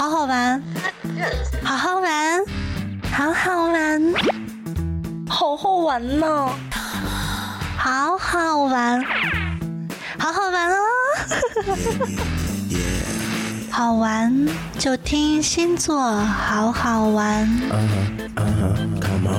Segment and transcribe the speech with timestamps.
[0.00, 0.62] 好好玩。
[1.62, 2.42] 好好玩。
[3.12, 4.14] 好好玩。
[5.28, 6.48] 好好玩呢
[7.76, 9.04] 好好玩。
[10.18, 10.76] 好好玩哦。
[13.70, 17.46] 好玩就听星座好好玩。
[19.02, 19.29] Come on